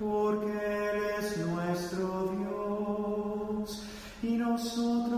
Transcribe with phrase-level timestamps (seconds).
[0.00, 3.82] porque Él es nuestro Dios
[4.22, 5.09] y nosotros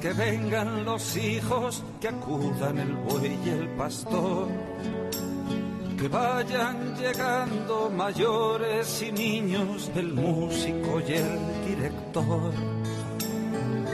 [0.00, 4.48] que vengan los hijos, que acudan el buey y el pastor.
[5.98, 12.52] Que vayan llegando mayores y niños, el músico y el director.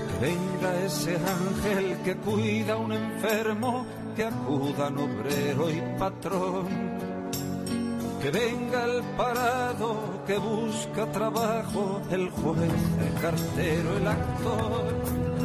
[0.08, 3.84] Que venga ese ángel que cuida a un enfermo,
[4.14, 6.68] que acudan obrero y patrón.
[8.22, 15.35] Que venga el parado que busca trabajo, el juez, el cartero, el actor.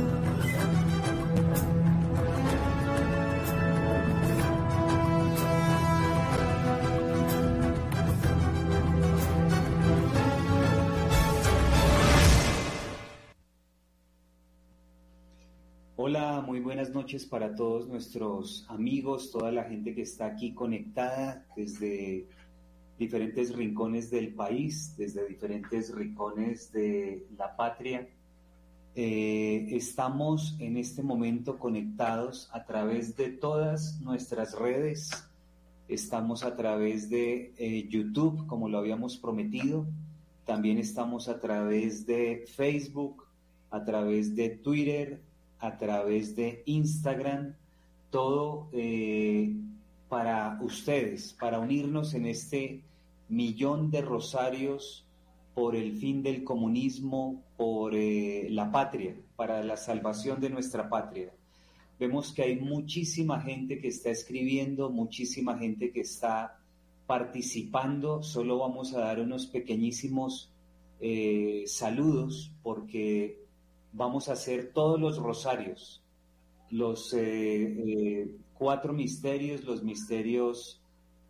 [17.25, 22.25] Para todos nuestros amigos, toda la gente que está aquí conectada desde
[22.97, 28.07] diferentes rincones del país, desde diferentes rincones de la patria.
[28.95, 35.11] Eh, estamos en este momento conectados a través de todas nuestras redes.
[35.89, 39.85] Estamos a través de eh, YouTube, como lo habíamos prometido.
[40.45, 43.25] También estamos a través de Facebook,
[43.69, 45.21] a través de Twitter,
[45.61, 47.55] a través de Instagram,
[48.09, 49.53] todo eh,
[50.09, 52.83] para ustedes, para unirnos en este
[53.29, 55.07] millón de rosarios
[55.53, 61.31] por el fin del comunismo, por eh, la patria, para la salvación de nuestra patria.
[61.99, 66.59] Vemos que hay muchísima gente que está escribiendo, muchísima gente que está
[67.05, 68.23] participando.
[68.23, 70.51] Solo vamos a dar unos pequeñísimos
[70.99, 73.40] eh, saludos porque
[73.93, 76.01] vamos a hacer todos los rosarios,
[76.69, 80.81] los eh, eh, cuatro misterios, los misterios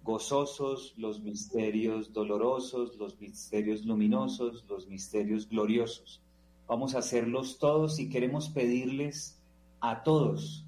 [0.03, 6.21] gozosos, los misterios dolorosos, los misterios luminosos, los misterios gloriosos.
[6.67, 9.39] Vamos a hacerlos todos y queremos pedirles
[9.79, 10.65] a todos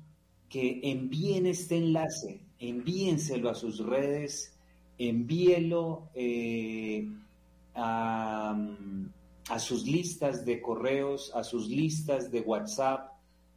[0.49, 4.53] que envíen este enlace, envíenselo a sus redes,
[4.99, 7.09] envíelo eh,
[7.73, 8.55] a,
[9.49, 13.11] a, sus listas de correos, a sus listas de WhatsApp,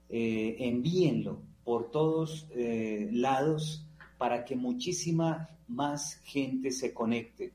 [0.08, 3.84] eh, envíenlo por todos eh, lados
[4.19, 7.52] para que muchísima más gente se conecte.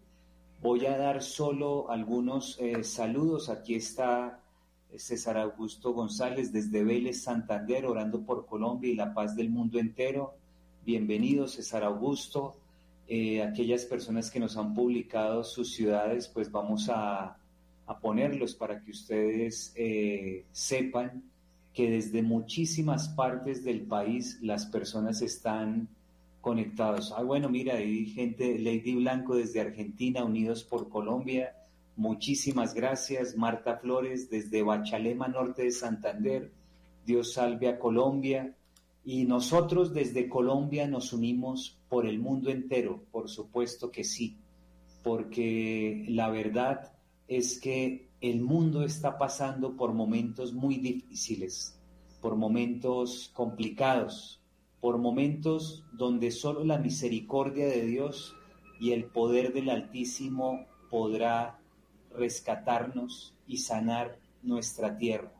[0.61, 3.49] Voy a dar solo algunos eh, saludos.
[3.49, 4.39] Aquí está
[4.95, 10.35] César Augusto González desde Vélez, Santander, orando por Colombia y la paz del mundo entero.
[10.85, 12.57] Bienvenido, César Augusto.
[13.45, 17.40] Aquellas personas que nos han publicado sus ciudades, pues vamos a,
[17.91, 21.23] a ponerlos para que ustedes eh, sepan
[21.73, 25.89] que desde muchísimas partes del país las personas están
[26.39, 27.13] conectados.
[27.15, 31.55] Ah, bueno, mira, hay gente, Lady Blanco desde Argentina, Unidos por Colombia,
[31.95, 33.37] muchísimas gracias.
[33.37, 36.51] Marta Flores desde Bachalema, norte de Santander,
[37.05, 38.55] Dios salve a Colombia.
[39.03, 44.37] Y nosotros desde Colombia nos unimos por el mundo entero, por supuesto que sí,
[45.03, 46.90] porque la verdad
[47.31, 51.79] es que el mundo está pasando por momentos muy difíciles,
[52.19, 54.41] por momentos complicados,
[54.81, 58.35] por momentos donde solo la misericordia de Dios
[58.81, 61.61] y el poder del Altísimo podrá
[62.13, 65.31] rescatarnos y sanar nuestra tierra.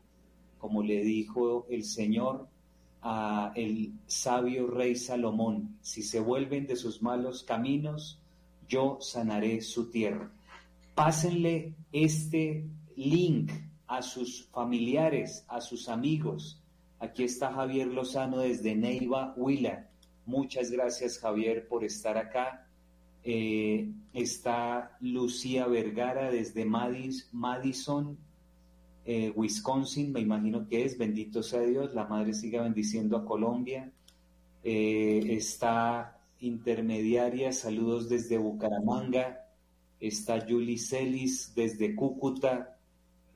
[0.59, 2.47] Como le dijo el Señor
[3.01, 8.17] a el sabio rey Salomón, si se vuelven de sus malos caminos,
[8.69, 10.31] yo sanaré su tierra.
[10.95, 12.65] Pásenle este
[12.95, 13.51] link
[13.87, 16.61] a sus familiares, a sus amigos.
[16.99, 19.89] Aquí está Javier Lozano desde Neiva, Huila.
[20.25, 22.67] Muchas gracias Javier por estar acá.
[23.23, 28.17] Eh, está Lucía Vergara desde Madison,
[29.05, 33.91] eh, Wisconsin, me imagino que es, bendito sea Dios, la Madre siga bendiciendo a Colombia.
[34.63, 39.45] Eh, está intermediaria, saludos desde Bucaramanga,
[40.01, 42.77] está Julie Celis desde Cúcuta,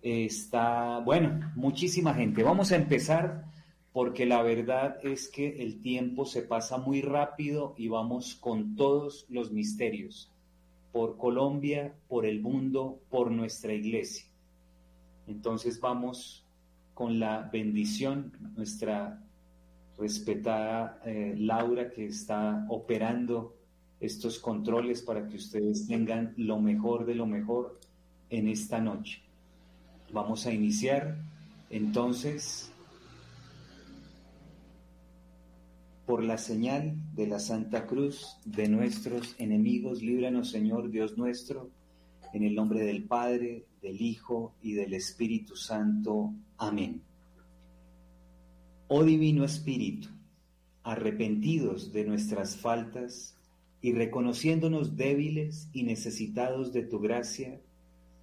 [0.01, 2.43] está, bueno, muchísima gente.
[2.43, 3.45] Vamos a empezar
[3.93, 9.25] porque la verdad es que el tiempo se pasa muy rápido y vamos con todos
[9.29, 10.31] los misterios,
[10.91, 14.25] por Colombia, por el mundo, por nuestra iglesia.
[15.27, 16.45] Entonces vamos
[16.93, 19.21] con la bendición, nuestra
[19.97, 23.55] respetada eh, Laura que está operando
[23.99, 27.79] estos controles para que ustedes tengan lo mejor de lo mejor
[28.29, 29.21] en esta noche.
[30.11, 31.17] Vamos a iniciar
[31.69, 32.71] entonces
[36.05, 41.71] por la señal de la Santa Cruz de nuestros enemigos, líbranos Señor Dios nuestro,
[42.33, 46.33] en el nombre del Padre, del Hijo y del Espíritu Santo.
[46.57, 47.01] Amén.
[48.87, 50.09] Oh Divino Espíritu,
[50.83, 53.34] arrepentidos de nuestras faltas
[53.85, 57.61] y reconociéndonos débiles y necesitados de tu gracia,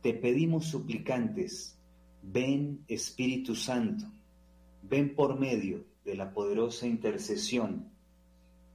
[0.01, 1.79] te pedimos suplicantes,
[2.21, 4.07] ven Espíritu Santo,
[4.83, 7.93] ven por medio de la poderosa intercesión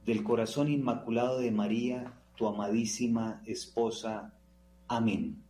[0.06, 4.34] del corazón inmaculado de María, tu amadísima esposa.
[4.86, 5.42] Amén.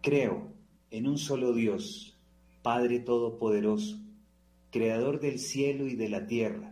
[0.00, 0.52] Creo
[0.92, 2.16] en un solo Dios
[2.62, 3.98] Padre Todopoderoso,
[4.70, 6.71] Creador del cielo y de la tierra,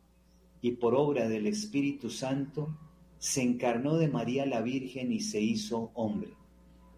[0.61, 2.77] y por obra del Espíritu Santo
[3.17, 6.33] se encarnó de María la Virgen y se hizo hombre,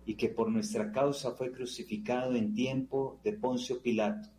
[0.05, 4.29] y que por nuestra causa fue crucificado en tiempo de Poncio Pilato,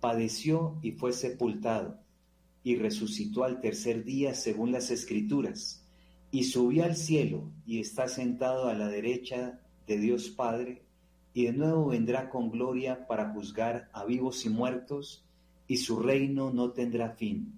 [0.00, 1.98] padeció y fue sepultado,
[2.62, 5.84] y resucitó al tercer día según las Escrituras,
[6.30, 10.82] y subió al cielo y está sentado a la derecha de Dios Padre,
[11.32, 15.24] y de nuevo vendrá con gloria para juzgar a vivos y muertos,
[15.66, 17.57] y su reino no tendrá fin.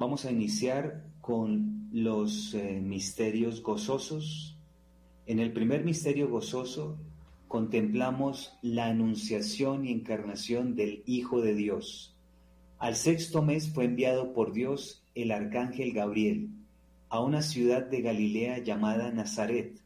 [0.00, 4.58] Vamos a iniciar con los eh, misterios gozosos.
[5.26, 6.96] En el primer misterio gozoso
[7.48, 12.16] contemplamos la anunciación y encarnación del Hijo de Dios.
[12.78, 16.48] Al sexto mes fue enviado por Dios el arcángel Gabriel
[17.10, 19.82] a una ciudad de Galilea llamada Nazaret,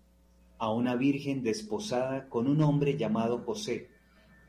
[0.58, 3.88] a una virgen desposada con un hombre llamado José,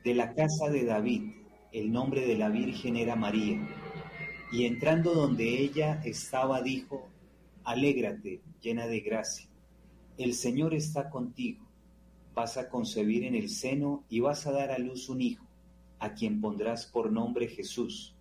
[0.04, 1.24] de la casa de David,
[1.72, 3.68] el nombre de la virgen era María.
[4.56, 7.10] Y entrando donde ella estaba, dijo,
[7.66, 9.50] Alégrate, llena de gracia,
[10.18, 11.68] el Señor está contigo,
[12.34, 15.46] vas a concebir en el seno y vas a dar a luz un hijo,
[16.00, 18.16] a quien pondrás por nombre Jesús.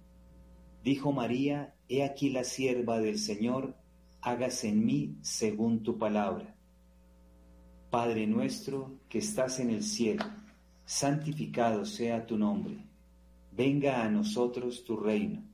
[0.83, 3.77] Dijo María, He aquí la sierva del Señor,
[4.21, 6.57] hágase en mí según tu palabra.
[7.91, 10.25] Padre nuestro que estás en el cielo,
[10.85, 12.85] santificado sea tu nombre.
[13.53, 15.54] Venga a nosotros tu reino.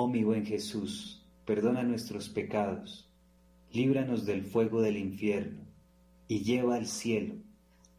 [0.00, 3.10] Oh mi buen Jesús, perdona nuestros pecados,
[3.72, 5.64] líbranos del fuego del infierno,
[6.28, 7.34] y lleva al cielo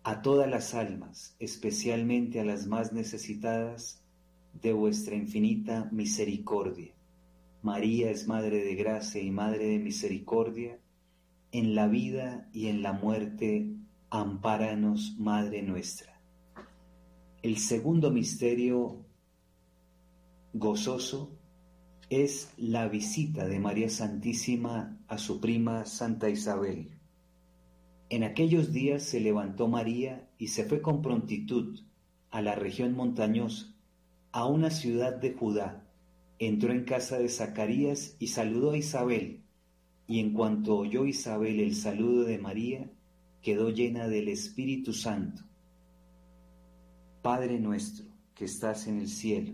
[0.04, 4.02] a todas las almas, especialmente a las más necesitadas
[4.62, 6.94] de vuestra infinita misericordia.
[7.64, 10.80] María es Madre de Gracia y Madre de Misericordia,
[11.52, 13.76] en la vida y en la muerte,
[14.10, 16.22] ampáranos, Madre nuestra.
[17.42, 19.04] El segundo misterio
[20.54, 21.39] gozoso
[22.10, 26.90] es la visita de María Santísima a su prima Santa Isabel.
[28.10, 31.80] En aquellos días se levantó María y se fue con prontitud
[32.32, 33.76] a la región montañosa,
[34.32, 35.88] a una ciudad de Judá.
[36.40, 39.44] Entró en casa de Zacarías y saludó a Isabel,
[40.08, 42.90] y en cuanto oyó Isabel el saludo de María,
[43.44, 45.44] quedó llena del Espíritu Santo.
[47.22, 49.54] Padre nuestro que estás en el cielo,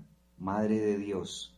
[0.41, 1.55] Madre de Dios,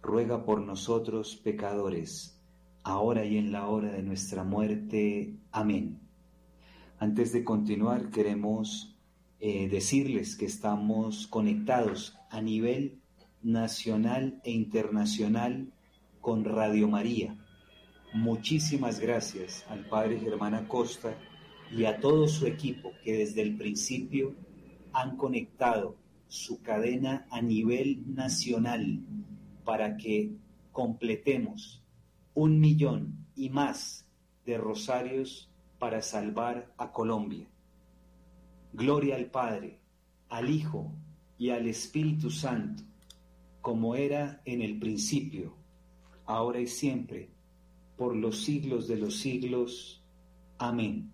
[0.00, 2.42] ruega por nosotros pecadores,
[2.82, 5.36] ahora y en la hora de nuestra muerte.
[5.50, 6.00] Amén.
[6.98, 8.96] Antes de continuar, queremos
[9.38, 13.02] eh, decirles que estamos conectados a nivel
[13.42, 15.70] nacional e internacional
[16.22, 17.36] con Radio María.
[18.14, 21.18] Muchísimas gracias al Padre Germán Acosta
[21.70, 24.34] y a todo su equipo que desde el principio
[24.94, 26.01] han conectado
[26.32, 29.00] su cadena a nivel nacional
[29.66, 30.32] para que
[30.72, 31.82] completemos
[32.32, 34.08] un millón y más
[34.46, 37.46] de rosarios para salvar a Colombia.
[38.72, 39.78] Gloria al Padre,
[40.30, 40.90] al Hijo
[41.36, 42.82] y al Espíritu Santo,
[43.60, 45.54] como era en el principio,
[46.24, 47.28] ahora y siempre,
[47.98, 50.02] por los siglos de los siglos.
[50.56, 51.12] Amén.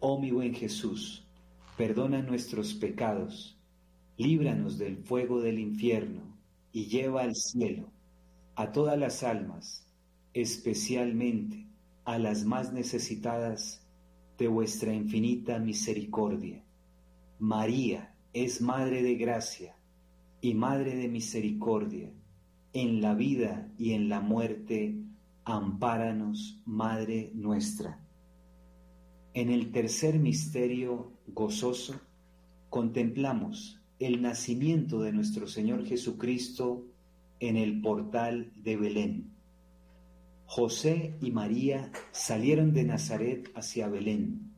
[0.00, 1.24] Oh mi buen Jesús,
[1.76, 3.57] perdona nuestros pecados,
[4.18, 6.22] líbranos del fuego del infierno
[6.72, 7.92] y lleva al cielo
[8.56, 9.86] a todas las almas,
[10.34, 11.66] especialmente
[12.04, 13.86] a las más necesitadas
[14.36, 16.64] de vuestra infinita misericordia.
[17.38, 19.76] María es Madre de Gracia
[20.40, 22.12] y Madre de Misericordia.
[22.72, 24.96] En la vida y en la muerte,
[25.44, 28.04] ampáranos, Madre nuestra.
[29.32, 32.00] En el tercer misterio gozoso,
[32.68, 36.84] contemplamos el nacimiento de nuestro Señor Jesucristo
[37.40, 39.30] en el portal de Belén.
[40.46, 44.52] José y María salieron de Nazaret hacia Belén,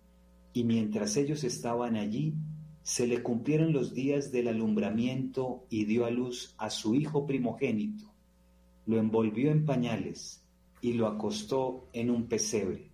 [0.53, 2.35] y mientras ellos estaban allí,
[2.83, 8.13] se le cumplieron los días del alumbramiento y dio a luz a su hijo primogénito.
[8.87, 10.45] Lo envolvió en pañales
[10.83, 12.91] y lo acostó en un pesebre.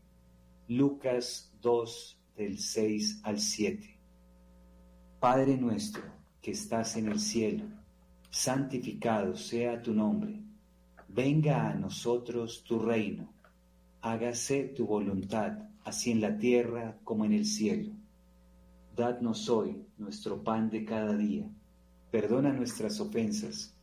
[0.69, 3.99] Lucas 2 del 6 al 7.
[5.21, 6.16] Padre nuestro
[6.47, 7.65] que estás en el cielo,
[8.31, 10.41] santificado sea tu nombre,
[11.09, 13.33] venga a nosotros tu reino,
[14.01, 17.93] hágase tu voluntad, así en la tierra como en el cielo.
[18.95, 21.51] Dadnos hoy nuestro pan de cada día,
[22.13, 23.75] perdona nuestras ofensas,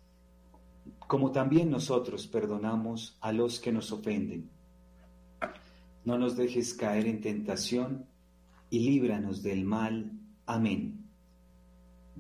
[1.06, 4.50] como también nosotros perdonamos a los que nos ofenden.
[6.06, 8.06] No nos dejes caer en tentación
[8.70, 10.14] y líbranos del mal.
[10.46, 11.03] Amén.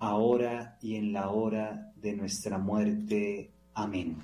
[0.00, 3.52] ahora y en la hora de nuestra muerte.
[3.74, 4.16] Amén.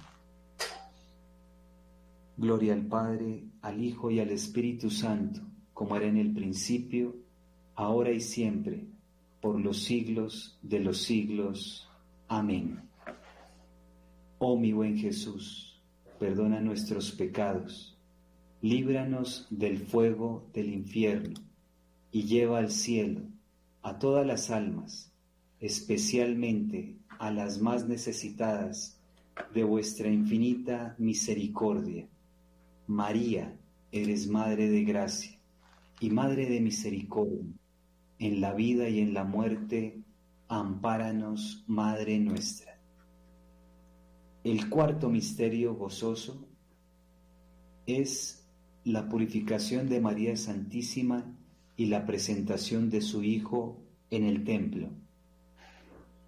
[2.37, 5.41] Gloria al Padre, al Hijo y al Espíritu Santo,
[5.73, 7.15] como era en el principio,
[7.75, 8.87] ahora y siempre,
[9.41, 11.89] por los siglos de los siglos.
[12.27, 12.81] Amén.
[14.39, 15.83] Oh mi buen Jesús,
[16.19, 17.99] perdona nuestros pecados,
[18.63, 21.41] líbranos del fuego del infierno
[22.11, 23.23] y lleva al cielo
[23.83, 25.16] a todas las almas,
[25.61, 29.01] especialmente a las más necesitadas
[29.55, 32.07] de vuestra infinita misericordia.
[32.87, 33.57] María,
[33.93, 35.39] eres Madre de Gracia
[36.01, 37.53] y Madre de Misericordia.
[38.19, 40.01] En la vida y en la muerte,
[40.49, 42.79] ampáranos, Madre nuestra.
[44.45, 46.47] El cuarto misterio gozoso
[47.87, 48.47] es
[48.85, 51.25] la purificación de María Santísima
[51.77, 54.89] y la presentación de su Hijo en el templo.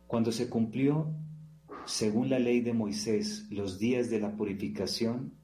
[0.09, 1.15] Cuando se cumplió,
[1.85, 5.35] según la ley de Moisés, los días de la purificación,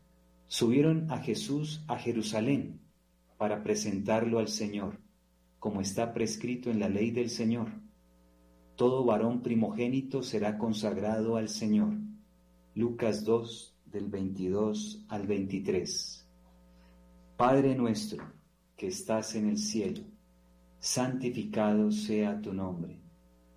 [0.46, 2.80] subieron a Jesús a Jerusalén
[3.36, 4.98] para presentarlo al Señor,
[5.58, 7.68] como está prescrito en la ley del Señor.
[8.74, 11.92] Todo varón primogénito será consagrado al Señor
[12.74, 16.26] Lucas 2 del 22 al 23.
[17.36, 18.24] Padre nuestro
[18.78, 20.04] que estás en el cielo,
[20.78, 23.03] santificado sea tu nombre.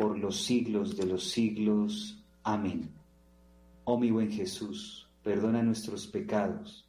[0.00, 2.24] por los siglos de los siglos.
[2.42, 2.90] Amén.
[3.84, 6.88] Oh mi buen Jesús, perdona nuestros pecados,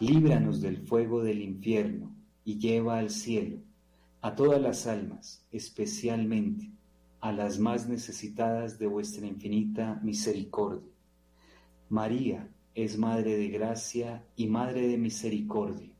[0.00, 3.56] líbranos del fuego del infierno y lleva al cielo
[4.20, 6.70] a todas las almas, especialmente
[7.20, 10.92] a las más necesitadas de vuestra infinita misericordia.
[11.88, 15.94] María, es Madre de gracia y Madre de misericordia.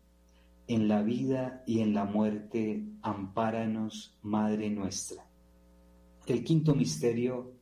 [0.67, 5.32] En la vida y en la muerte, ampáranos, Madre nuestra.
[6.27, 7.53] El quinto misterio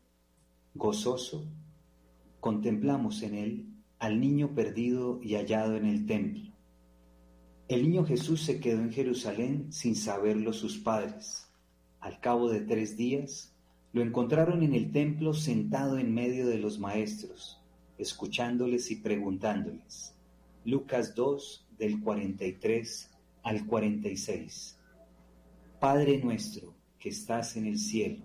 [0.74, 1.46] gozoso,
[2.40, 3.66] contemplamos en él
[3.98, 6.52] al niño perdido y hallado en el templo.
[7.68, 11.48] El niño Jesús se quedó en Jerusalén sin saberlo sus padres.
[12.00, 13.54] Al cabo de tres días,
[13.92, 17.60] lo encontraron en el templo sentado en medio de los maestros
[18.00, 20.14] escuchándoles y preguntándoles.
[20.64, 23.10] Lucas 2 del 43
[23.42, 24.78] al 46.
[25.78, 28.24] Padre nuestro que estás en el cielo,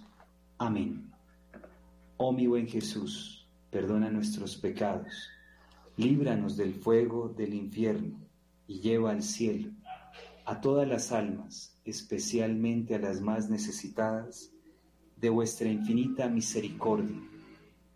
[0.61, 1.11] Amén.
[2.17, 5.11] Oh mi buen Jesús, perdona nuestros pecados,
[5.97, 8.19] líbranos del fuego del infierno
[8.67, 9.71] y lleva al cielo
[10.45, 14.51] a todas las almas, especialmente a las más necesitadas,
[15.17, 17.19] de vuestra infinita misericordia.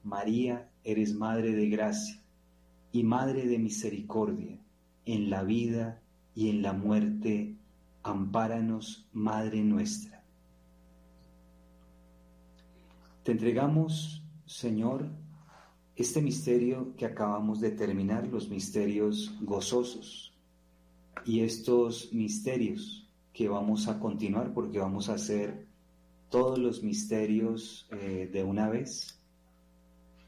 [0.04, 2.20] María, eres Madre de Gracia
[2.92, 4.60] y Madre de Misericordia,
[5.06, 6.02] en la vida
[6.34, 7.58] y en la muerte,
[8.02, 10.15] ampáranos, Madre nuestra.
[13.26, 15.10] Te entregamos, Señor,
[15.96, 20.32] este misterio que acabamos de terminar, los misterios gozosos,
[21.26, 25.66] y estos misterios que vamos a continuar porque vamos a hacer
[26.30, 29.20] todos los misterios eh, de una vez.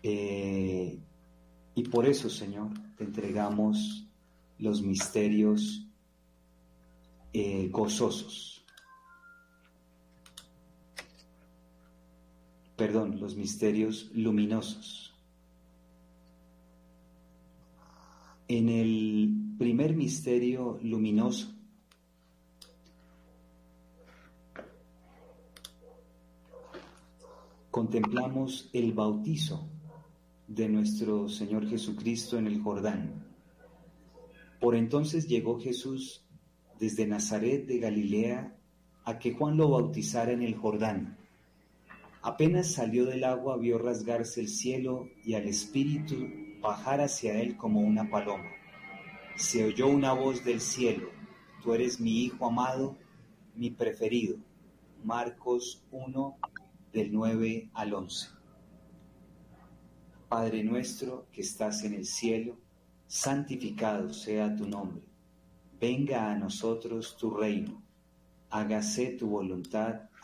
[0.01, 0.97] Eh,
[1.75, 4.07] y por eso, Señor, te entregamos
[4.57, 5.87] los misterios
[7.31, 8.56] eh, gozosos.
[12.77, 15.13] Perdón, los misterios luminosos.
[18.47, 21.53] En el primer misterio luminoso,
[27.71, 29.67] contemplamos el bautizo
[30.47, 33.25] de nuestro Señor Jesucristo en el Jordán.
[34.61, 36.23] Por entonces llegó Jesús
[36.79, 38.55] desde Nazaret de Galilea
[39.03, 41.16] a que Juan lo bautizara en el Jordán.
[42.27, 46.27] Apenas salió del agua vio rasgarse el cielo y al Espíritu
[46.59, 48.49] bajar hacia él como una paloma.
[49.37, 51.07] Se oyó una voz del cielo,
[51.63, 52.97] tú eres mi Hijo amado,
[53.55, 54.35] mi preferido.
[55.05, 56.37] Marcos 1
[56.91, 58.27] del 9 al 11.
[60.27, 62.57] Padre nuestro que estás en el cielo,
[63.07, 65.01] santificado sea tu nombre.
[65.79, 67.81] Venga a nosotros tu reino.
[68.49, 70.06] Hágase tu voluntad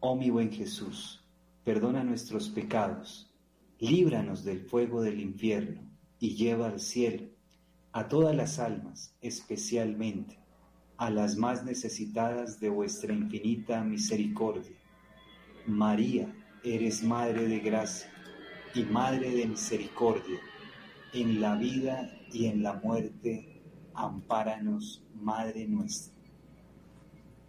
[0.00, 1.24] Oh mi buen Jesús,
[1.64, 3.34] perdona nuestros pecados,
[3.80, 5.82] líbranos del fuego del infierno
[6.20, 7.26] y lleva al cielo
[7.90, 10.38] a todas las almas, especialmente
[10.98, 14.76] a las más necesitadas de vuestra infinita misericordia.
[15.66, 16.32] María,
[16.62, 18.08] eres Madre de Gracia
[18.76, 20.38] y Madre de Misericordia,
[21.12, 26.14] en la vida y en la muerte, ampáranos, Madre nuestra.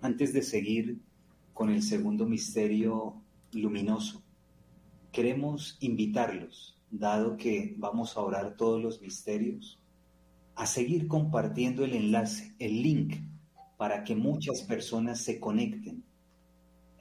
[0.02, 1.00] Antes de seguir
[1.60, 4.24] con el segundo misterio luminoso.
[5.12, 9.78] Queremos invitarlos, dado que vamos a orar todos los misterios,
[10.56, 13.18] a seguir compartiendo el enlace, el link
[13.76, 16.06] para que muchas personas se conecten.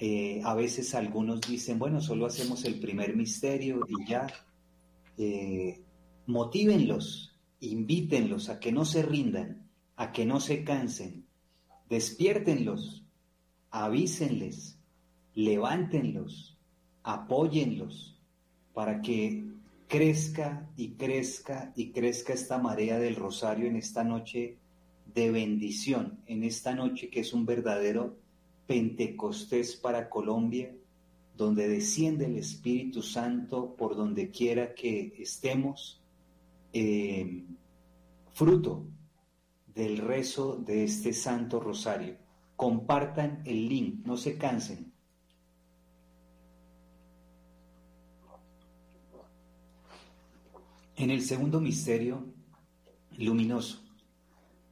[0.00, 4.26] Eh, a veces algunos dicen, bueno, solo hacemos el primer misterio y ya.
[5.18, 5.84] Eh,
[6.26, 11.26] motívenlos, invítenlos a que no se rindan, a que no se cansen,
[11.88, 13.04] despiértenlos,
[13.70, 14.78] avísenles,
[15.34, 16.58] levántenlos,
[17.02, 18.18] apóyenlos,
[18.72, 19.44] para que
[19.88, 24.58] crezca y crezca y crezca esta marea del rosario en esta noche
[25.14, 28.16] de bendición, en esta noche que es un verdadero
[28.66, 30.74] Pentecostés para Colombia,
[31.34, 36.02] donde desciende el Espíritu Santo por donde quiera que estemos,
[36.72, 37.44] eh,
[38.32, 38.86] fruto
[39.74, 42.16] del rezo de este Santo Rosario.
[42.58, 44.92] Compartan el link, no se cansen.
[50.96, 52.24] En el segundo misterio
[53.16, 53.80] luminoso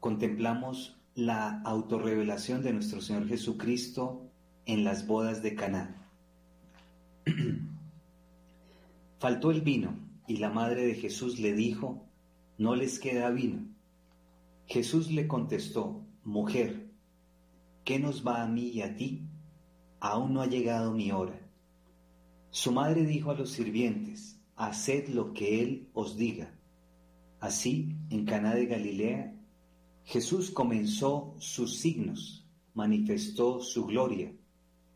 [0.00, 4.32] contemplamos la autorrevelación de nuestro Señor Jesucristo
[4.64, 5.94] en las bodas de Caná.
[9.20, 12.04] Faltó el vino y la madre de Jesús le dijo,
[12.58, 13.60] no les queda vino.
[14.66, 16.85] Jesús le contestó, mujer,
[17.86, 19.22] ¿qué nos va a mí y a ti?
[20.00, 21.40] Aún no ha llegado mi hora.
[22.50, 26.52] Su madre dijo a los sirvientes, haced lo que Él os diga.
[27.38, 29.34] Así, en Caná de Galilea,
[30.04, 34.32] Jesús comenzó sus signos, manifestó su gloria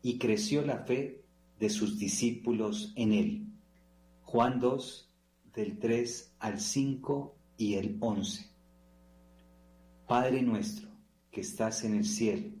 [0.03, 1.23] y creció la fe
[1.59, 3.47] de sus discípulos en Él.
[4.23, 5.09] Juan 2,
[5.55, 8.49] del 3 al 5 y el 11.
[10.07, 10.89] Padre nuestro,
[11.31, 12.60] que estás en el cielo,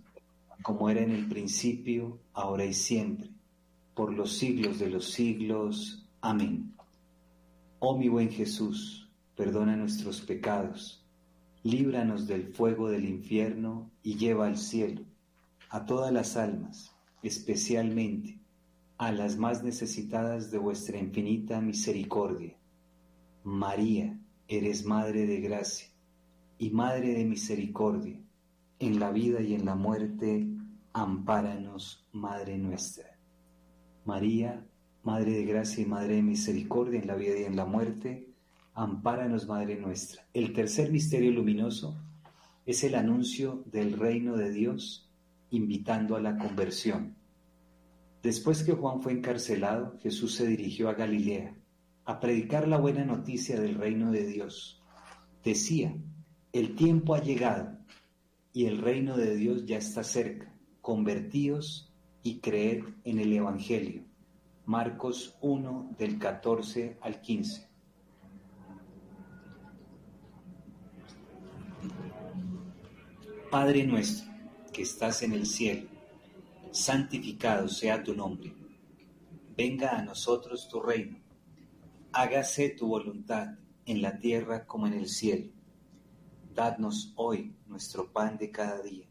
[0.61, 3.29] como era en el principio, ahora y siempre,
[3.93, 6.07] por los siglos de los siglos.
[6.21, 6.73] Amén.
[7.79, 11.05] Oh mi buen Jesús, perdona nuestros pecados,
[11.63, 15.01] líbranos del fuego del infierno y lleva al cielo
[15.69, 16.93] a todas las almas,
[17.23, 18.37] especialmente
[18.97, 22.57] a las más necesitadas de vuestra infinita misericordia.
[23.43, 25.87] María, eres Madre de Gracia
[26.57, 28.21] y Madre de Misericordia,
[28.79, 30.45] en la vida y en la muerte,
[30.93, 33.17] ampáranos, Madre nuestra.
[34.05, 34.65] María,
[35.03, 38.29] Madre de Gracia y Madre de Misericordia, en la vida y en la muerte,
[38.73, 40.25] ampáranos, Madre nuestra.
[40.33, 41.97] El tercer misterio luminoso
[42.65, 45.09] es el anuncio del reino de Dios
[45.51, 47.15] invitando a la conversión.
[48.23, 51.55] Después que Juan fue encarcelado, Jesús se dirigió a Galilea
[52.05, 54.81] a predicar la buena noticia del reino de Dios.
[55.43, 55.95] Decía,
[56.51, 57.77] el tiempo ha llegado
[58.53, 60.50] y el reino de Dios ya está cerca.
[60.81, 64.03] Convertíos y creed en el Evangelio.
[64.65, 67.69] Marcos 1 del 14 al 15.
[73.51, 74.31] Padre nuestro
[74.73, 75.87] que estás en el cielo,
[76.71, 78.55] santificado sea tu nombre.
[79.55, 81.19] Venga a nosotros tu reino.
[82.11, 83.49] Hágase tu voluntad
[83.85, 85.51] en la tierra como en el cielo.
[86.55, 89.10] Dadnos hoy nuestro pan de cada día.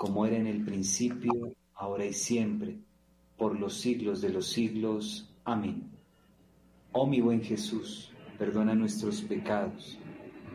[0.00, 2.78] como era en el principio, ahora y siempre,
[3.36, 5.30] por los siglos de los siglos.
[5.44, 5.90] Amén.
[6.92, 9.98] Oh mi buen Jesús, perdona nuestros pecados,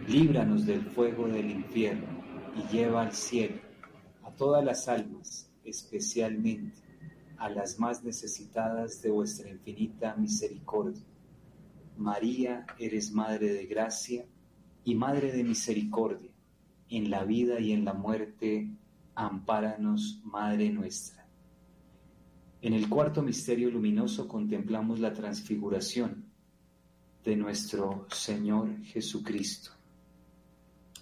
[0.07, 2.07] líbranos del fuego del infierno
[2.55, 3.61] y lleva al cielo
[4.23, 6.81] a todas las almas, especialmente
[7.37, 11.05] a las más necesitadas de vuestra infinita misericordia.
[11.97, 14.25] María, eres Madre de Gracia,
[14.83, 16.31] y Madre de Misericordia,
[16.89, 18.71] en la vida y en la muerte,
[19.15, 21.25] ampáranos, Madre nuestra.
[22.61, 26.25] En el cuarto misterio luminoso contemplamos la transfiguración
[27.23, 29.71] de nuestro Señor Jesucristo.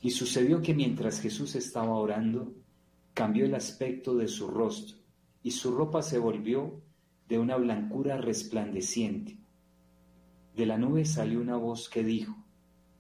[0.02, 2.54] Y sucedió que mientras Jesús estaba orando,
[3.14, 4.98] cambió el aspecto de su rostro
[5.42, 6.82] y su ropa se volvió
[7.28, 9.38] de una blancura resplandeciente.
[10.56, 12.36] De la nube salió una voz que dijo,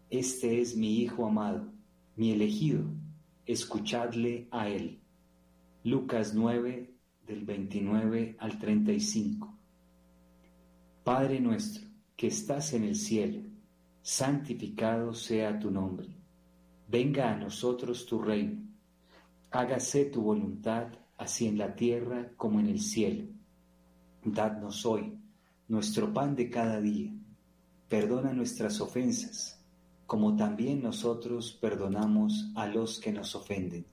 [0.09, 1.71] este es mi Hijo amado,
[2.15, 2.83] mi elegido,
[3.45, 5.02] escuchadle a él.
[5.85, 6.93] Lucas 9,
[7.27, 9.57] del 29 al 35.
[11.03, 13.41] Padre nuestro, que estás en el cielo,
[14.01, 16.07] santificado sea tu nombre.
[16.87, 18.61] Venga a nosotros tu reino.
[19.51, 23.25] Hágase tu voluntad, así en la tierra como en el cielo.
[24.23, 25.17] Dadnos hoy
[25.67, 27.11] nuestro pan de cada día.
[27.89, 29.63] Perdona nuestras ofensas
[30.05, 33.92] como también nosotros perdonamos a los que nos ofenden.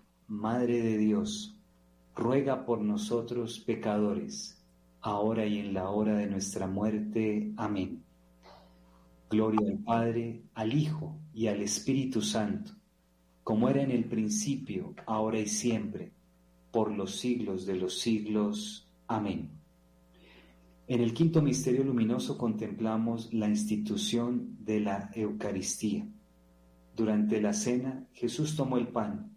[0.31, 1.59] Madre de Dios,
[2.15, 4.63] ruega por nosotros pecadores,
[5.01, 7.51] ahora y en la hora de nuestra muerte.
[7.57, 8.01] Amén.
[9.29, 12.71] Gloria al Padre, al Hijo y al Espíritu Santo,
[13.43, 16.13] como era en el principio, ahora y siempre,
[16.71, 18.87] por los siglos de los siglos.
[19.07, 19.49] Amén.
[20.87, 26.07] En el quinto misterio luminoso contemplamos la institución de la Eucaristía.
[26.95, 29.30] Durante la cena, Jesús tomó el pan,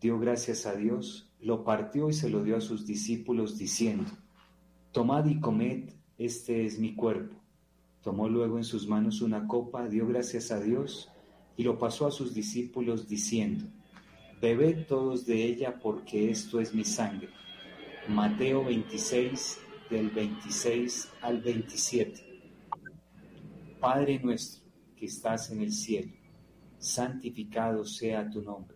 [0.00, 4.10] dio gracias a Dios, lo partió y se lo dio a sus discípulos diciendo,
[4.92, 7.36] Tomad y comed, este es mi cuerpo.
[8.02, 11.10] Tomó luego en sus manos una copa, dio gracias a Dios
[11.56, 13.64] y lo pasó a sus discípulos diciendo,
[14.40, 17.30] Bebed todos de ella porque esto es mi sangre.
[18.08, 19.58] Mateo 26,
[19.90, 22.40] del 26 al 27.
[23.80, 24.64] Padre nuestro
[24.96, 26.12] que estás en el cielo,
[26.78, 28.75] santificado sea tu nombre.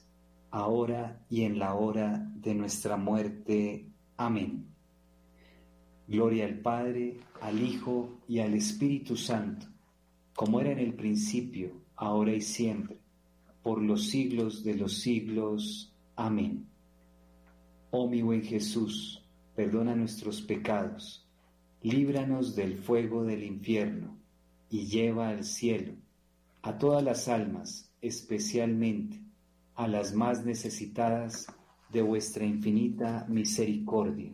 [0.51, 3.87] ahora y en la hora de nuestra muerte.
[4.17, 4.67] Amén.
[6.07, 9.65] Gloria al Padre, al Hijo y al Espíritu Santo,
[10.35, 12.97] como era en el principio, ahora y siempre,
[13.63, 15.95] por los siglos de los siglos.
[16.17, 16.67] Amén.
[17.91, 19.23] Oh mi buen Jesús,
[19.55, 21.25] perdona nuestros pecados,
[21.81, 24.17] líbranos del fuego del infierno,
[24.69, 25.93] y lleva al cielo
[26.61, 29.20] a todas las almas, especialmente
[29.81, 31.47] a las más necesitadas
[31.89, 34.31] de vuestra infinita misericordia.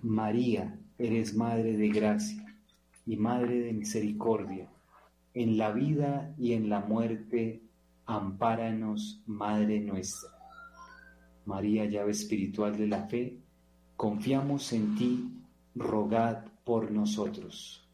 [0.00, 2.42] María, eres Madre de Gracia
[3.04, 4.70] y Madre de Misericordia.
[5.34, 7.64] En la vida y en la muerte,
[8.06, 10.30] ampáranos, Madre nuestra.
[11.44, 13.38] María, llave espiritual de la fe,
[13.94, 15.34] confiamos en ti,
[15.74, 17.85] rogad por nosotros.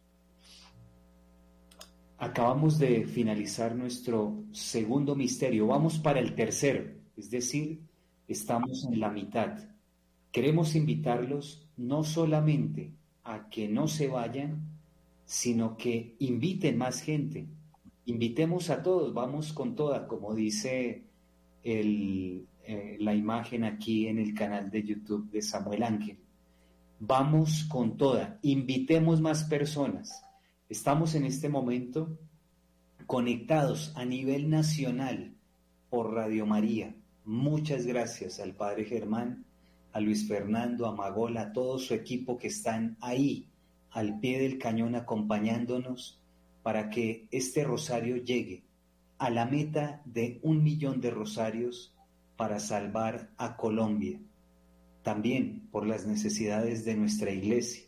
[2.22, 6.84] Acabamos de finalizar nuestro segundo misterio, vamos para el tercero,
[7.16, 7.80] es decir,
[8.28, 9.58] estamos en la mitad.
[10.30, 12.92] Queremos invitarlos no solamente
[13.24, 14.62] a que no se vayan,
[15.24, 17.48] sino que inviten más gente.
[18.06, 21.02] Invitemos a todos, vamos con toda, como dice
[21.64, 22.46] eh,
[23.00, 26.18] la imagen aquí en el canal de YouTube de Samuel Ángel.
[27.00, 30.24] Vamos con toda, invitemos más personas.
[30.72, 32.18] Estamos en este momento
[33.04, 35.36] conectados a nivel nacional
[35.90, 36.96] por Radio María.
[37.26, 39.44] Muchas gracias al Padre Germán,
[39.92, 43.50] a Luis Fernando, a Magola, a todo su equipo que están ahí
[43.90, 46.22] al pie del cañón acompañándonos
[46.62, 48.64] para que este rosario llegue
[49.18, 51.94] a la meta de un millón de rosarios
[52.38, 54.18] para salvar a Colombia,
[55.02, 57.84] también por las necesidades de nuestra iglesia,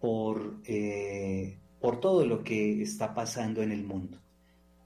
[0.00, 4.18] por, eh, por todo lo que está pasando en el mundo.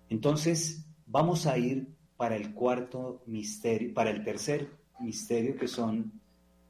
[0.09, 1.86] Entonces, vamos a ir
[2.16, 6.20] para el cuarto misterio, para el tercer misterio, que son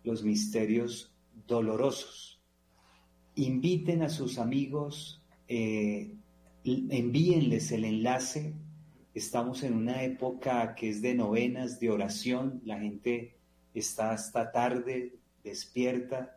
[0.05, 1.15] los misterios
[1.47, 2.43] dolorosos.
[3.37, 6.15] Inviten a sus amigos, eh,
[6.65, 8.55] envíenles el enlace
[9.17, 13.39] Estamos en una época que es de novenas, de oración, la gente
[13.73, 16.36] está hasta tarde despierta.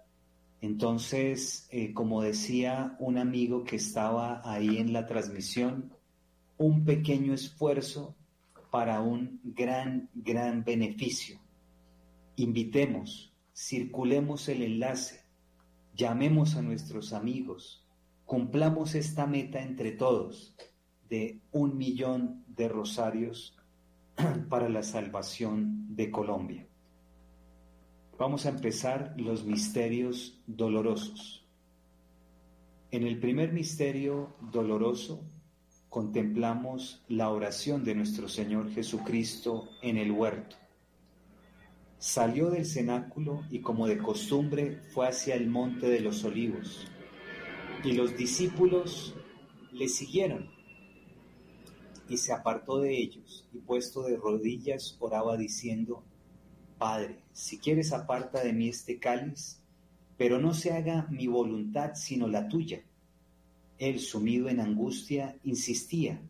[0.61, 5.93] Entonces, eh, como decía un amigo que estaba ahí en la transmisión,
[6.57, 8.15] un pequeño esfuerzo
[8.69, 11.39] para un gran, gran beneficio.
[12.35, 15.21] Invitemos, circulemos el enlace,
[15.95, 17.85] llamemos a nuestros amigos,
[18.25, 20.55] cumplamos esta meta entre todos
[21.09, 23.57] de un millón de rosarios
[24.49, 26.68] para la salvación de Colombia.
[28.19, 31.41] Vamos a empezar los misterios dolorosos.
[32.91, 35.23] En el primer misterio doloroso
[35.87, 40.57] contemplamos la oración de nuestro Señor Jesucristo en el huerto.
[41.97, 46.85] Salió del cenáculo y como de costumbre fue hacia el monte de los olivos.
[47.85, 49.15] Y los discípulos
[49.71, 50.49] le siguieron
[52.09, 56.03] y se apartó de ellos, y puesto de rodillas oraba diciendo,
[56.79, 59.59] Padre, si quieres aparta de mí este cáliz,
[60.17, 62.81] pero no se haga mi voluntad sino la tuya.
[63.77, 66.21] Él, sumido en angustia, insistía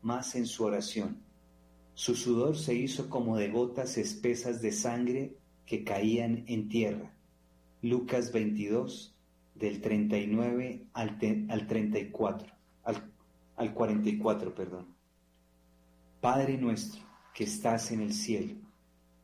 [0.00, 1.18] más en su oración.
[1.94, 5.36] Su sudor se hizo como de gotas espesas de sangre
[5.66, 7.12] que caían en tierra.
[7.82, 9.14] Lucas 22,
[9.54, 11.18] del 39 al,
[11.50, 12.52] al 34,
[12.84, 13.12] al,
[13.56, 14.86] al 44, perdón.
[16.20, 17.02] Padre nuestro
[17.34, 18.54] que estás en el cielo,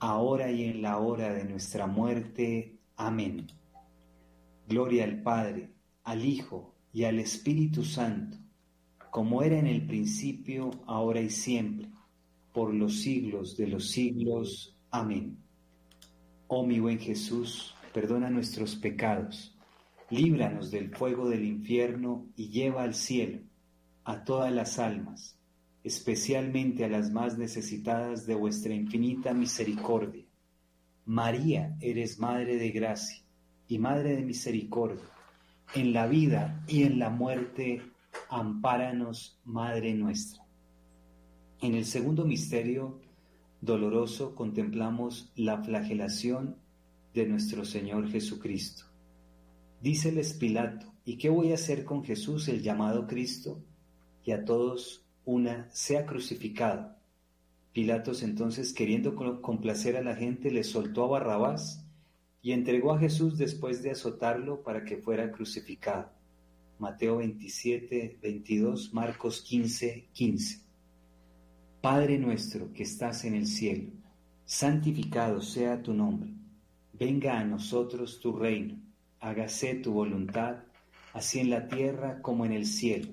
[0.00, 2.78] ahora y en la hora de nuestra muerte.
[2.96, 3.46] Amén.
[4.66, 5.70] Gloria al Padre,
[6.04, 8.38] al Hijo y al Espíritu Santo,
[9.10, 11.88] como era en el principio, ahora y siempre
[12.52, 14.76] por los siglos de los siglos.
[14.90, 15.38] Amén.
[16.48, 19.56] Oh mi buen Jesús, perdona nuestros pecados,
[20.10, 23.40] líbranos del fuego del infierno y lleva al cielo
[24.04, 25.39] a todas las almas,
[25.82, 30.24] especialmente a las más necesitadas de vuestra infinita misericordia.
[31.06, 33.24] María, eres Madre de Gracia
[33.66, 35.04] y Madre de Misericordia.
[35.74, 37.82] En la vida y en la muerte,
[38.28, 40.44] ampáranos, Madre nuestra.
[41.60, 43.00] En el segundo misterio
[43.60, 46.56] doloroso contemplamos la flagelación
[47.14, 48.84] de nuestro Señor Jesucristo.
[49.80, 53.62] Díceles Pilato, ¿y qué voy a hacer con Jesús, el llamado Cristo?
[54.24, 56.96] Y a todos una sea crucificado.
[57.72, 61.86] Pilatos entonces, queriendo complacer a la gente, le soltó a Barrabás
[62.42, 66.10] y entregó a Jesús después de azotarlo para que fuera crucificado.
[66.80, 70.62] Mateo 27, 22, Marcos 15, 15.
[71.80, 73.92] Padre nuestro que estás en el cielo,
[74.44, 76.34] santificado sea tu nombre.
[76.92, 78.76] Venga a nosotros tu reino.
[79.20, 80.64] Hágase tu voluntad,
[81.12, 83.12] así en la tierra como en el cielo.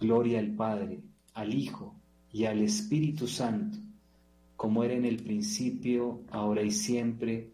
[0.00, 1.00] Gloria al Padre,
[1.34, 1.96] al Hijo
[2.32, 3.78] y al Espíritu Santo,
[4.54, 7.50] como era en el principio, ahora y siempre,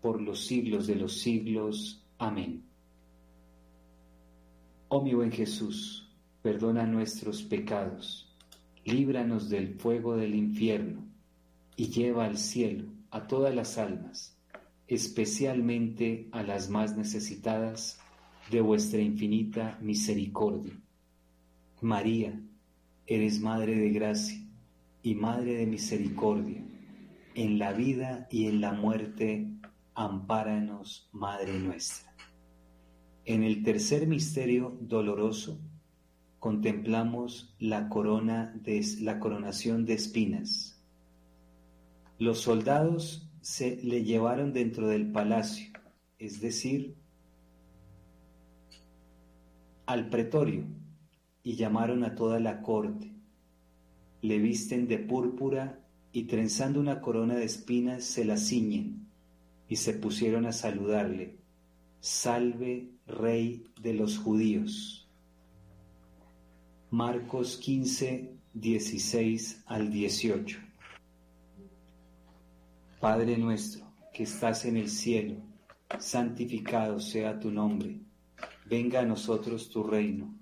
[0.00, 2.02] por los siglos de los siglos.
[2.16, 2.64] Amén.
[4.88, 6.10] Oh mi buen Jesús,
[6.40, 8.34] perdona nuestros pecados,
[8.86, 11.04] líbranos del fuego del infierno,
[11.76, 14.34] y lleva al cielo a todas las almas,
[14.88, 18.00] especialmente a las más necesitadas
[18.50, 20.72] de vuestra infinita misericordia
[21.82, 22.40] María,
[23.08, 24.38] eres Madre de Gracia
[25.02, 26.64] y Madre de Misericordia.
[27.34, 29.48] En la vida y en la muerte,
[29.92, 32.14] ampáranos, Madre nuestra.
[33.24, 35.58] En el tercer misterio doloroso,
[36.38, 40.80] contemplamos la corona de la coronación de espinas.
[42.16, 45.72] Los soldados se le llevaron dentro del palacio,
[46.20, 46.94] es decir,
[49.86, 50.64] al pretorio
[51.42, 53.12] y llamaron a toda la corte.
[54.20, 55.80] Le visten de púrpura
[56.12, 59.08] y trenzando una corona de espinas se la ciñen
[59.68, 61.38] y se pusieron a saludarle.
[62.00, 65.08] Salve, Rey de los judíos.
[66.90, 70.58] Marcos 15, 16 al 18.
[73.00, 75.36] Padre nuestro, que estás en el cielo,
[75.98, 77.98] santificado sea tu nombre.
[78.66, 80.41] Venga a nosotros tu reino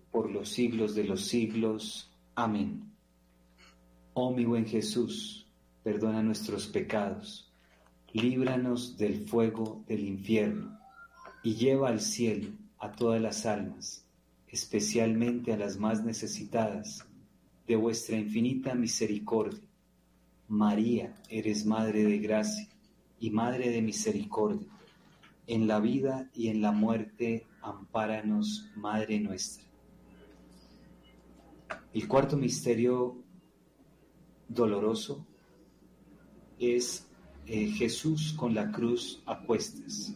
[0.11, 2.11] por los siglos de los siglos.
[2.35, 2.91] Amén.
[4.13, 5.47] Oh mi buen Jesús,
[5.83, 7.49] perdona nuestros pecados,
[8.11, 10.77] líbranos del fuego del infierno
[11.43, 14.05] y lleva al cielo a todas las almas,
[14.47, 17.05] especialmente a las más necesitadas
[17.67, 19.61] de vuestra infinita misericordia.
[20.49, 22.67] María, eres Madre de Gracia
[23.19, 24.67] y Madre de Misericordia.
[25.47, 29.70] En la vida y en la muerte, ampáranos, Madre nuestra.
[31.93, 33.21] El cuarto misterio
[34.47, 35.27] doloroso
[36.57, 37.07] es
[37.47, 40.15] eh, Jesús con la cruz a cuestas.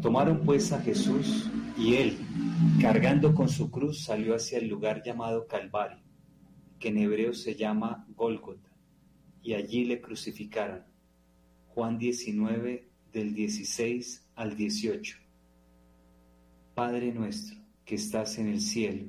[0.00, 2.18] Tomaron pues a Jesús y él,
[2.80, 6.02] cargando con su cruz, salió hacia el lugar llamado Calvario,
[6.78, 8.70] que en hebreo se llama Gólgota,
[9.42, 10.84] y allí le crucificaron.
[11.68, 15.18] Juan 19, del 16 al 18.
[16.74, 19.08] Padre nuestro que estás en el cielo,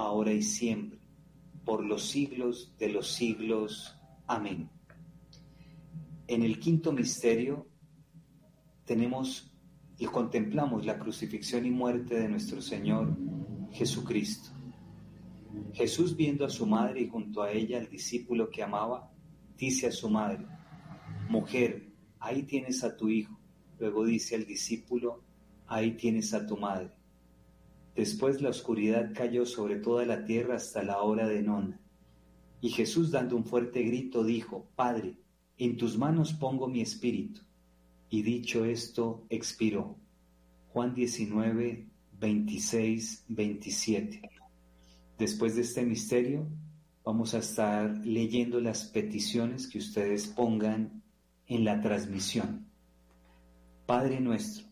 [0.00, 0.98] ahora y siempre,
[1.64, 3.96] por los siglos de los siglos.
[4.26, 4.70] Amén.
[6.26, 7.66] En el quinto misterio
[8.84, 9.52] tenemos
[9.98, 13.16] y contemplamos la crucifixión y muerte de nuestro Señor
[13.72, 14.50] Jesucristo.
[15.72, 19.12] Jesús viendo a su madre y junto a ella al discípulo que amaba,
[19.56, 20.46] dice a su madre,
[21.28, 23.38] Mujer, ahí tienes a tu hijo.
[23.78, 25.22] Luego dice al discípulo,
[25.66, 26.90] ahí tienes a tu madre.
[28.00, 31.78] Después la oscuridad cayó sobre toda la tierra hasta la hora de nona.
[32.62, 35.18] Y Jesús dando un fuerte grito dijo, Padre,
[35.58, 37.42] en tus manos pongo mi espíritu.
[38.08, 39.98] Y dicho esto, expiró.
[40.68, 44.30] Juan 19, 26, 27.
[45.18, 46.48] Después de este misterio,
[47.04, 51.02] vamos a estar leyendo las peticiones que ustedes pongan
[51.46, 52.64] en la transmisión.
[53.84, 54.69] Padre nuestro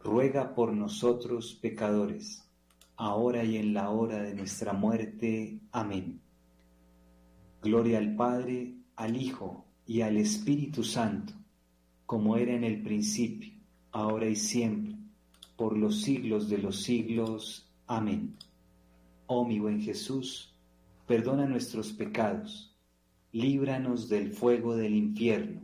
[0.00, 2.48] ruega por nosotros pecadores,
[2.96, 5.60] ahora y en la hora de nuestra muerte.
[5.72, 6.20] Amén.
[7.62, 11.32] Gloria al Padre, al Hijo y al Espíritu Santo,
[12.06, 13.58] como era en el principio
[13.92, 14.94] ahora y siempre,
[15.56, 17.68] por los siglos de los siglos.
[17.86, 18.36] Amén.
[19.26, 20.54] Oh mi buen Jesús,
[21.06, 22.76] perdona nuestros pecados,
[23.32, 25.62] líbranos del fuego del infierno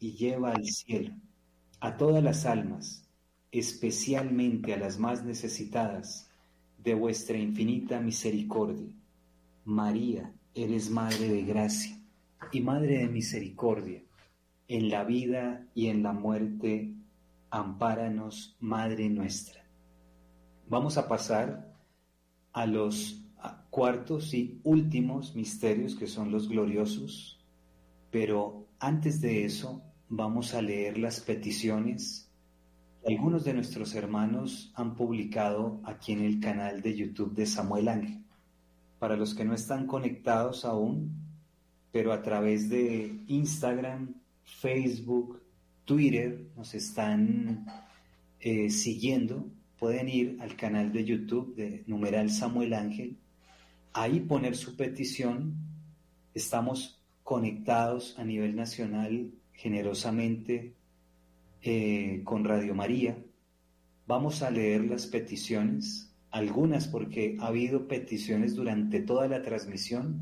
[0.00, 1.14] y lleva al cielo
[1.80, 3.03] a todas las almas,
[3.54, 6.28] especialmente a las más necesitadas
[6.78, 8.92] de vuestra infinita misericordia.
[9.64, 11.96] María, eres Madre de Gracia
[12.50, 14.02] y Madre de Misericordia
[14.66, 16.94] en la vida y en la muerte,
[17.50, 19.64] ampáranos, Madre nuestra.
[20.68, 21.76] Vamos a pasar
[22.52, 23.22] a los
[23.70, 27.40] cuartos y últimos misterios que son los gloriosos,
[28.10, 32.23] pero antes de eso vamos a leer las peticiones
[33.06, 38.24] algunos de nuestros hermanos han publicado aquí en el canal de YouTube de Samuel Ángel.
[38.98, 41.12] Para los que no están conectados aún,
[41.92, 44.14] pero a través de Instagram,
[44.44, 45.42] Facebook,
[45.84, 47.66] Twitter nos están
[48.40, 49.48] eh, siguiendo,
[49.78, 53.18] pueden ir al canal de YouTube de numeral Samuel Ángel,
[53.92, 55.54] ahí poner su petición.
[56.32, 60.74] Estamos conectados a nivel nacional generosamente
[61.66, 63.16] eh, con Radio María.
[64.06, 70.20] Vamos a leer las peticiones, algunas porque ha habido peticiones durante toda la transmisión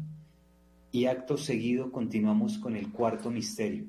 [0.92, 3.86] y acto seguido continuamos con el cuarto misterio.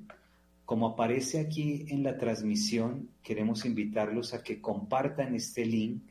[0.66, 6.02] Como aparece aquí en la transmisión, queremos invitarlos a que compartan este link,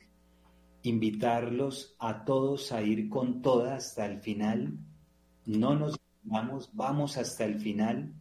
[0.83, 4.77] invitarlos a todos a ir con toda hasta el final.
[5.45, 8.13] No nos vamos, vamos hasta el final.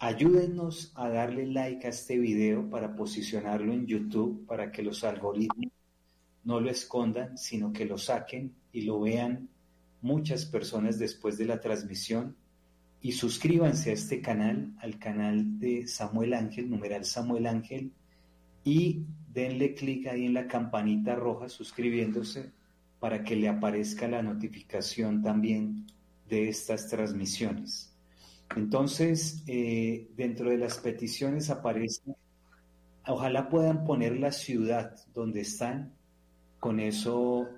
[0.00, 5.72] Ayúdenos a darle like a este video para posicionarlo en YouTube, para que los algoritmos
[6.44, 9.48] no lo escondan, sino que lo saquen y lo vean
[10.00, 12.36] muchas personas después de la transmisión
[13.00, 17.92] y suscríbanse a este canal, al canal de Samuel Ángel, numeral Samuel Ángel,
[18.62, 19.02] y
[19.32, 22.52] denle clic ahí en la campanita roja suscribiéndose
[23.00, 25.86] para que le aparezca la notificación también
[26.28, 27.87] de estas transmisiones.
[28.56, 32.02] Entonces, eh, dentro de las peticiones aparece,
[33.06, 35.94] ojalá puedan poner la ciudad donde están,
[36.58, 37.48] con eso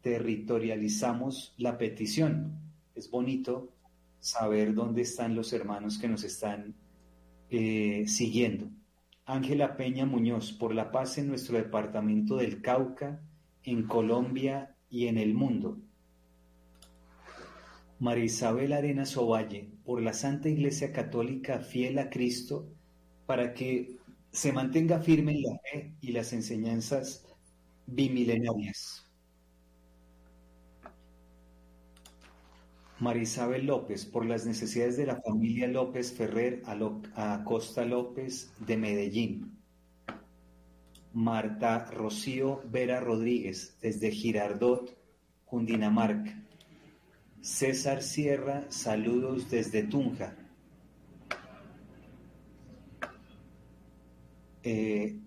[0.00, 2.58] territorializamos la petición.
[2.94, 3.72] Es bonito
[4.18, 6.74] saber dónde están los hermanos que nos están
[7.50, 8.68] eh, siguiendo.
[9.26, 13.20] Ángela Peña Muñoz, por la paz en nuestro departamento del Cauca,
[13.62, 15.78] en Colombia y en el mundo.
[18.00, 22.66] María Isabel Arenas Ovalle, por la Santa Iglesia Católica fiel a Cristo,
[23.26, 23.98] para que
[24.32, 27.26] se mantenga firme en la fe y las enseñanzas
[27.86, 29.06] bimilenarias.
[33.00, 39.58] Marisabel López, por las necesidades de la familia López Ferrer a, Costa López de Medellín.
[41.12, 44.96] Marta Rocío Vera Rodríguez, desde Girardot,
[45.44, 46.49] Cundinamarca.
[47.40, 50.36] César Sierra, saludos desde Tunja.
[54.62, 55.18] Eh,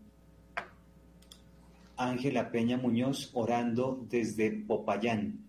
[1.98, 5.40] Ángela Peña Muñoz, orando desde Popayán.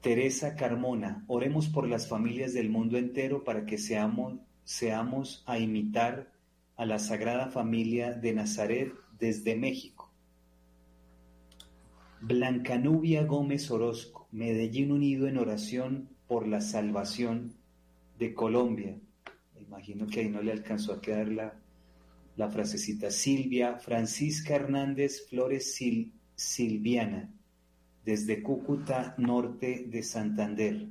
[0.00, 6.30] Teresa Carmona, oremos por las familias del mundo entero para que seamos, seamos a imitar
[6.76, 9.95] a la Sagrada Familia de Nazaret desde México.
[12.28, 17.52] Blancanubia Gómez Orozco, Medellín unido en oración por la salvación
[18.18, 18.98] de Colombia.
[19.60, 21.54] Imagino que ahí no le alcanzó a quedar la,
[22.34, 23.12] la frasecita.
[23.12, 25.78] Silvia Francisca Hernández Flores
[26.34, 27.32] Silviana,
[28.04, 30.88] desde Cúcuta, norte de Santander.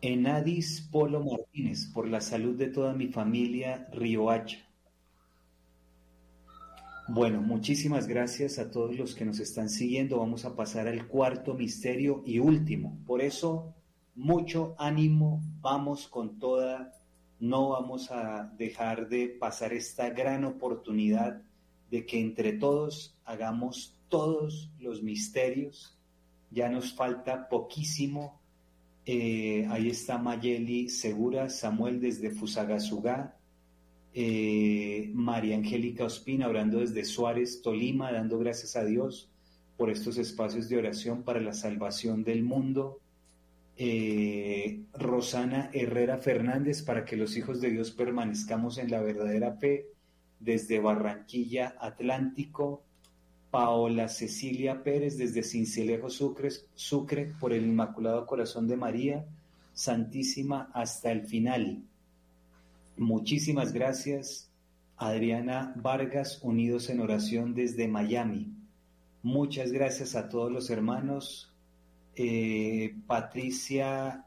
[0.00, 4.67] Enadis Polo Martínez, por la salud de toda mi familia, Riohacha.
[7.10, 10.18] Bueno, muchísimas gracias a todos los que nos están siguiendo.
[10.18, 12.98] Vamos a pasar al cuarto misterio y último.
[13.06, 13.74] Por eso,
[14.14, 16.92] mucho ánimo, vamos con toda,
[17.40, 21.40] no vamos a dejar de pasar esta gran oportunidad
[21.90, 25.98] de que entre todos hagamos todos los misterios.
[26.50, 28.38] Ya nos falta poquísimo.
[29.06, 33.37] Eh, ahí está Mayeli Segura, Samuel desde Fusagasugá,
[34.14, 39.28] eh, María Angélica Ospina hablando desde Suárez, Tolima, dando gracias a Dios
[39.76, 43.00] por estos espacios de oración para la salvación del mundo.
[43.76, 49.86] Eh, Rosana Herrera Fernández, para que los hijos de Dios permanezcamos en la verdadera fe,
[50.40, 52.82] desde Barranquilla Atlántico.
[53.50, 59.24] Paola Cecilia Pérez desde Cincelejo, Sucre, Sucre, por el Inmaculado Corazón de María,
[59.72, 61.82] Santísima hasta el final.
[62.98, 64.50] Muchísimas gracias,
[64.96, 68.52] Adriana Vargas, unidos en oración desde Miami.
[69.22, 71.54] Muchas gracias a todos los hermanos.
[72.16, 74.26] Eh, Patricia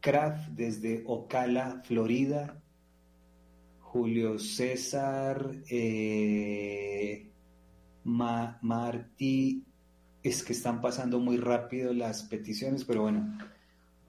[0.00, 2.62] Kraft desde Ocala, Florida.
[3.80, 5.50] Julio César.
[5.70, 7.30] Eh,
[8.04, 9.64] Ma Martí,
[10.22, 13.38] es que están pasando muy rápido las peticiones, pero bueno,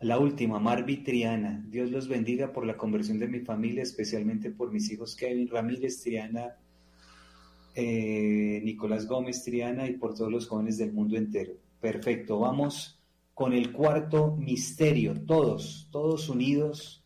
[0.01, 1.63] La última, Marvi Triana.
[1.69, 6.01] Dios los bendiga por la conversión de mi familia, especialmente por mis hijos Kevin Ramírez
[6.01, 6.55] Triana,
[7.75, 11.53] eh, Nicolás Gómez Triana y por todos los jóvenes del mundo entero.
[11.79, 12.99] Perfecto, vamos
[13.35, 17.03] con el cuarto misterio, todos, todos unidos,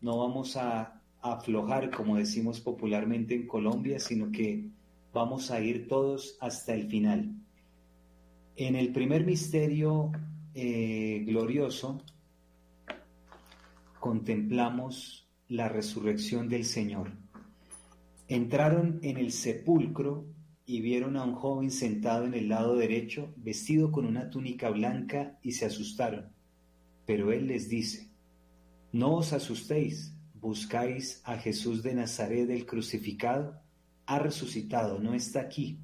[0.00, 4.68] no vamos a aflojar como decimos popularmente en Colombia, sino que
[5.12, 7.34] vamos a ir todos hasta el final.
[8.54, 10.12] En el primer misterio
[10.54, 12.02] eh, glorioso,
[14.06, 17.10] contemplamos la resurrección del Señor.
[18.28, 20.28] Entraron en el sepulcro
[20.64, 25.40] y vieron a un joven sentado en el lado derecho, vestido con una túnica blanca,
[25.42, 26.28] y se asustaron.
[27.04, 28.12] Pero él les dice,
[28.92, 33.60] no os asustéis, buscáis a Jesús de Nazaret el crucificado,
[34.06, 35.80] ha resucitado, no está aquí.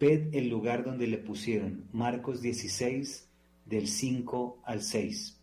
[0.00, 3.28] Ved el lugar donde le pusieron, Marcos 16,
[3.66, 5.35] del 5 al 6.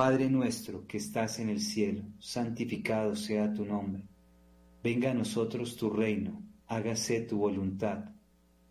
[0.00, 4.08] Padre nuestro que estás en el cielo, santificado sea tu nombre.
[4.82, 8.06] Venga a nosotros tu reino, hágase tu voluntad,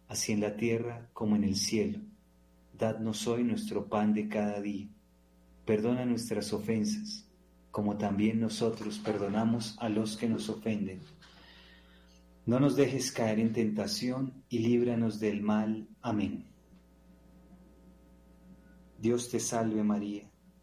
[0.08, 2.00] así en la tierra como en el cielo.
[2.76, 4.88] Dadnos hoy nuestro pan de cada día.
[5.66, 7.30] Perdona nuestras ofensas,
[7.70, 11.00] como también nosotros perdonamos a los que nos ofenden.
[12.48, 15.88] No nos dejes caer en tentación y líbranos del mal.
[16.02, 16.48] Amén.
[18.98, 20.29] Dios te salve María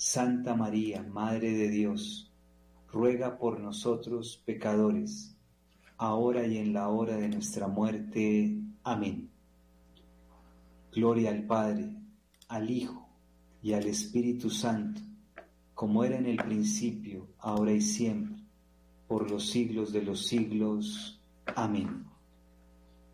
[0.00, 2.30] Santa María, Madre de Dios,
[2.92, 5.36] ruega por nosotros pecadores,
[5.96, 8.56] ahora y en la hora de nuestra muerte.
[8.84, 9.28] Amén.
[10.92, 11.96] Gloria al Padre,
[12.46, 13.08] al Hijo
[13.60, 15.00] y al Espíritu Santo,
[15.74, 18.40] como era en el principio, ahora y siempre
[19.08, 21.20] por los siglos de los siglos.
[21.56, 22.04] Amén.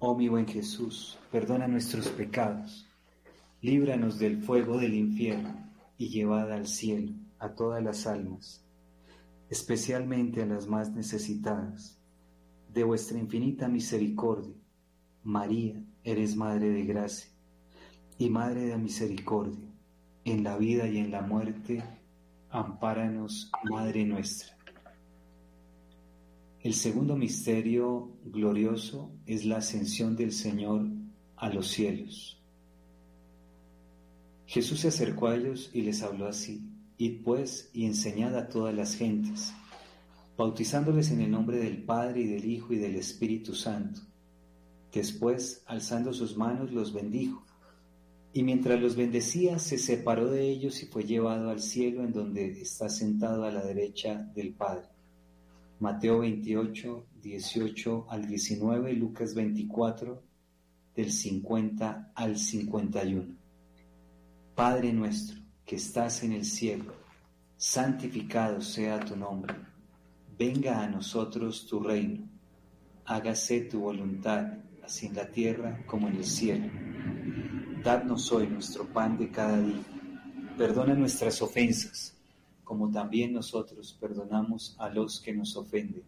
[0.01, 2.87] Oh mi buen Jesús, perdona nuestros pecados,
[3.63, 5.64] líbranos del fuego del infierno
[6.05, 8.63] y llevad al cielo a todas las almas,
[9.49, 11.99] especialmente a las más necesitadas,
[12.69, 14.55] de vuestra infinita misericordia.
[15.23, 17.31] María, eres Madre de Gracia
[18.19, 19.67] y Madre de Misericordia,
[20.27, 21.83] en la vida y en la muerte,
[22.51, 24.59] ampáranos, Madre nuestra.
[26.61, 30.87] El segundo misterio glorioso es la ascensión del Señor
[31.37, 32.34] a los cielos.
[34.47, 36.63] Jesús se acercó a ellos y les habló así,
[36.99, 39.53] Id pues y enseñad a todas las gentes,
[40.37, 44.01] bautizándoles en el nombre del Padre y del Hijo y del Espíritu Santo.
[44.93, 47.45] Después, alzando sus manos, los bendijo.
[48.33, 52.61] Y mientras los bendecía, se separó de ellos y fue llevado al cielo en donde
[52.61, 54.89] está sentado a la derecha del Padre.
[55.81, 60.23] Mateo 28, 18 al 19 y Lucas 24,
[60.95, 63.44] del 50 al 51.
[64.55, 66.95] Padre nuestro, que estás en el cielo,
[67.57, 69.55] santificado sea tu nombre.
[70.39, 72.29] Venga a nosotros tu reino.
[73.05, 74.47] Hágase tu voluntad,
[74.83, 76.71] así en la tierra como en el cielo.
[77.83, 79.83] Dadnos hoy nuestro pan de cada día.
[80.57, 82.15] Perdona nuestras ofensas
[82.65, 86.03] como también nosotros perdonamos a los que nos ofenden.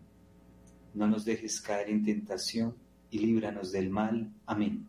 [0.95, 2.75] No nos dejes caer en tentación
[3.11, 4.33] y líbranos del mal.
[4.47, 4.89] Amén.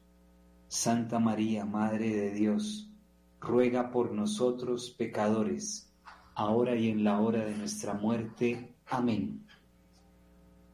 [0.73, 2.89] Santa María, Madre de Dios,
[3.41, 5.93] ruega por nosotros pecadores,
[6.33, 8.73] ahora y en la hora de nuestra muerte.
[8.87, 9.45] Amén.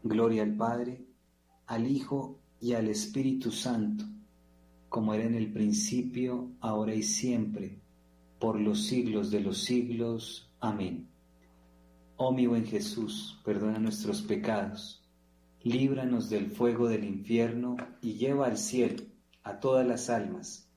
[0.03, 1.03] Gloria al Padre,
[1.65, 4.05] al Hijo y al Espíritu Santo,
[4.87, 7.79] como era en el principio, ahora y siempre,
[8.37, 10.53] por los siglos de los siglos.
[10.59, 11.09] Amén.
[12.17, 15.03] Oh mi buen Jesús, perdona nuestros pecados,
[15.63, 19.16] líbranos del fuego del infierno y lleva al cielo
[19.47, 20.69] a todas las almas,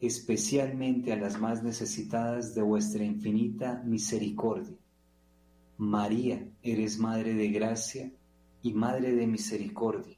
[0.00, 4.76] especialmente a las más necesitadas de vuestra infinita misericordia.
[5.78, 8.12] María, eres Madre de Gracia,
[8.62, 10.16] y Madre de Misericordia.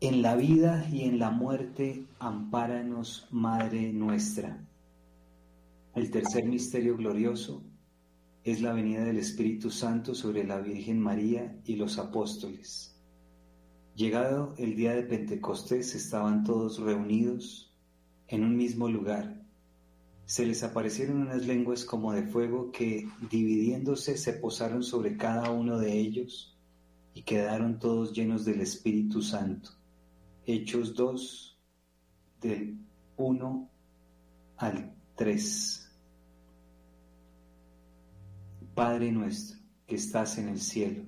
[0.00, 4.64] En la vida y en la muerte, ampáranos, Madre nuestra.
[5.94, 7.62] El tercer misterio glorioso
[8.44, 12.93] es la venida del Espíritu Santo sobre la Virgen María y los apóstoles.
[13.94, 17.72] Llegado el día de Pentecostés, estaban todos reunidos
[18.26, 19.40] en un mismo lugar.
[20.26, 25.78] Se les aparecieron unas lenguas como de fuego que, dividiéndose, se posaron sobre cada uno
[25.78, 26.58] de ellos
[27.14, 29.70] y quedaron todos llenos del Espíritu Santo.
[30.44, 31.56] Hechos 2,
[32.40, 32.76] del
[33.16, 33.70] 1
[34.56, 35.92] al 3.
[38.74, 41.04] Padre nuestro que estás en el cielo,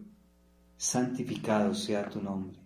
[0.76, 2.65] santificado sea tu nombre.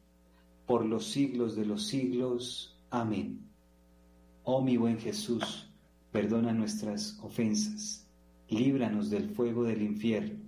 [0.71, 2.79] por los siglos de los siglos.
[2.91, 3.41] Amén.
[4.45, 5.69] Oh mi buen Jesús,
[6.13, 8.07] perdona nuestras ofensas,
[8.47, 10.39] líbranos del fuego del infierno,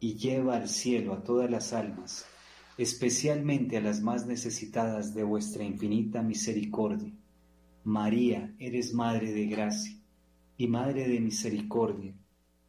[0.00, 2.26] y lleva al cielo a todas las almas,
[2.76, 7.12] especialmente a las más necesitadas de vuestra infinita misericordia.
[7.84, 9.96] María, eres Madre de Gracia
[10.56, 12.16] y Madre de Misericordia,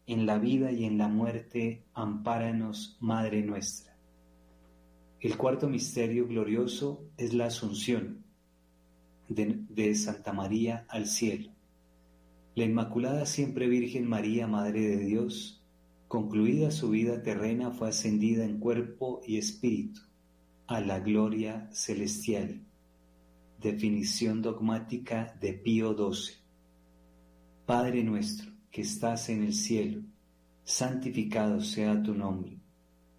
[0.06, 3.89] en la vida y en la muerte, ampáranos, Madre nuestra.
[5.22, 8.24] El cuarto misterio glorioso es la asunción
[9.28, 11.52] de, Santa María al cielo.
[12.56, 15.62] La Inmaculada Siempre Virgen María, Madre de Dios,
[16.08, 20.00] concluida su vida terrena, fue ascendida en cuerpo y espíritu
[20.68, 22.62] a la gloria celestial.
[23.60, 26.36] Definición dogmática de Pío XII.
[27.66, 30.02] Padre nuestro que estás en el cielo,
[30.64, 32.59] santificado sea tu nombre.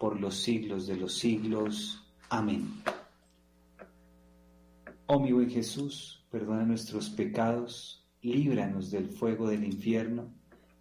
[0.00, 2.02] por los siglos de los siglos.
[2.30, 2.72] Amén.
[5.04, 10.32] Oh mi buen Jesús, perdona nuestros pecados, líbranos del fuego del infierno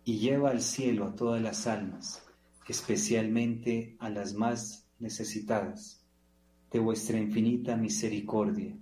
[0.05, 2.23] y lleva al cielo a todas las almas,
[2.69, 6.01] especialmente a las más necesitadas,
[6.71, 8.73] de vuestra infinita misericordia.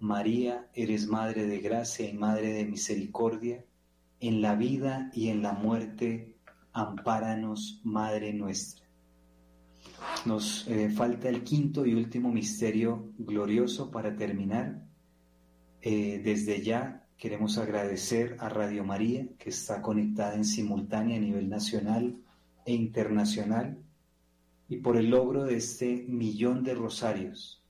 [0.00, 3.64] María, eres Madre de Gracia y Madre de Misericordia,
[4.20, 6.36] en la vida y en la muerte,
[6.74, 8.81] ampáranos, Madre nuestra.
[10.24, 14.84] Nos eh, falta el quinto y último misterio glorioso para terminar.
[15.80, 21.48] Eh, desde ya Queremos agradecer a Radio María, que está conectada en simultánea a nivel
[21.48, 22.20] nacional
[22.66, 23.80] e internacional,
[24.68, 27.62] y por el logro de este millón de rosarios.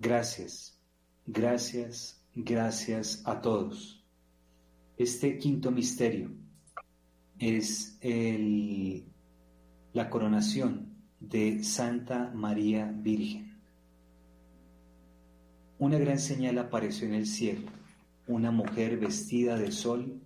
[0.00, 0.80] Gracias,
[1.26, 4.04] gracias, gracias a todos.
[4.96, 6.32] Este quinto misterio
[7.38, 9.06] es el,
[9.96, 13.58] la coronación de Santa María Virgen.
[15.78, 17.70] Una gran señal apareció en el cielo,
[18.26, 20.20] una mujer vestida de sol,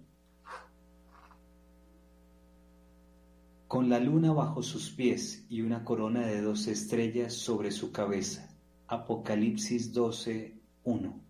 [3.68, 8.50] con la luna bajo sus pies y una corona de dos estrellas sobre su cabeza.
[8.88, 10.52] Apocalipsis 12,
[10.82, 11.20] 1.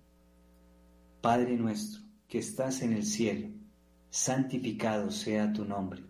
[1.21, 3.49] Padre nuestro, que estás en el cielo,
[4.09, 6.10] santificado sea tu nombre.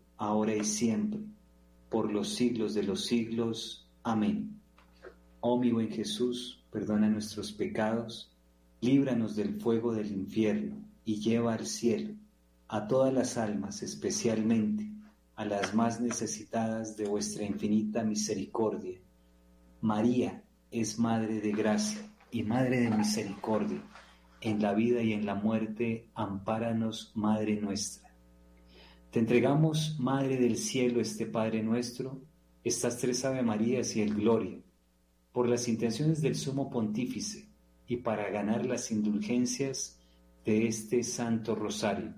[0.21, 1.19] ahora y siempre,
[1.89, 3.89] por los siglos de los siglos.
[4.03, 4.61] Amén.
[5.39, 8.31] Oh mi buen Jesús, perdona nuestros pecados,
[8.81, 12.13] líbranos del fuego del infierno y lleva al cielo
[12.67, 14.91] a todas las almas, especialmente
[15.37, 18.99] a las más necesitadas de vuestra infinita misericordia.
[19.81, 23.81] María es Madre de Gracia y Madre de Misericordia.
[24.39, 28.00] En la vida y en la muerte, ampáranos, Madre nuestra.
[29.11, 32.21] Te entregamos, Madre del Cielo, este Padre nuestro,
[32.63, 34.57] estas tres Ave Marías y el Gloria,
[35.31, 37.47] por las intenciones del Sumo Pontífice
[37.87, 39.99] y para ganar las indulgencias
[40.45, 42.13] de este Santo Rosario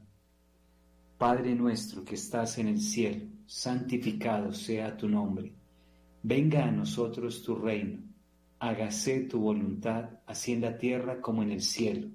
[1.24, 5.54] Padre nuestro que estás en el cielo, santificado sea tu nombre.
[6.22, 8.00] Venga a nosotros tu reino.
[8.60, 12.10] Hágase tu voluntad, así en la tierra como en el cielo.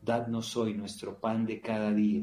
[0.00, 2.22] Dadnos hoy nuestro pan de cada día.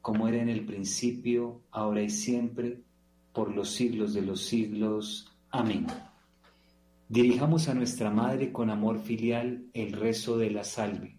[0.00, 2.80] como era en el principio, ahora y siempre,
[3.32, 5.30] por los siglos de los siglos.
[5.50, 5.86] Amén.
[7.08, 11.16] Dirijamos a nuestra Madre con amor filial el rezo de la salve.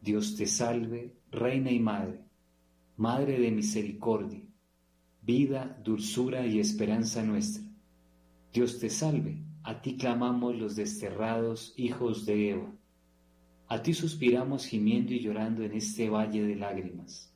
[0.00, 2.20] Dios te salve, Reina y Madre,
[2.96, 4.42] Madre de misericordia,
[5.22, 7.64] vida, dulzura y esperanza nuestra.
[8.52, 12.72] Dios te salve, a ti clamamos los desterrados hijos de Eva.
[13.68, 17.35] A ti suspiramos gimiendo y llorando en este valle de lágrimas.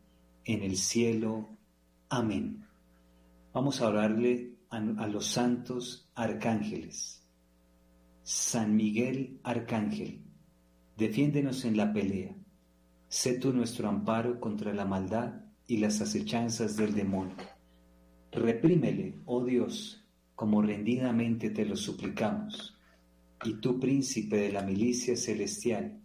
[0.45, 1.49] en el cielo.
[2.09, 2.65] Amén.
[3.53, 7.27] Vamos a orarle a, los santos arcángeles.
[8.23, 10.21] San Miguel Arcángel,
[10.97, 12.35] defiéndenos en la pelea.
[13.09, 17.35] Sé tú nuestro amparo contra la maldad y las acechanzas del demonio.
[18.31, 20.05] Reprímele, oh Dios,
[20.35, 22.77] como rendidamente te lo suplicamos.
[23.43, 25.99] Y tú, príncipe de la milicia celestial,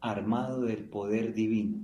[0.00, 1.78] armado del poder divino,